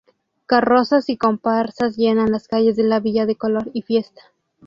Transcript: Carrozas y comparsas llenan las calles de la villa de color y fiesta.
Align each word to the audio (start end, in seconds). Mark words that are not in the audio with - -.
Carrozas 0.47 1.09
y 1.09 1.17
comparsas 1.17 1.95
llenan 1.95 2.31
las 2.31 2.47
calles 2.47 2.75
de 2.75 2.81
la 2.81 2.99
villa 2.99 3.27
de 3.27 3.35
color 3.35 3.69
y 3.71 3.83
fiesta. 3.83 4.19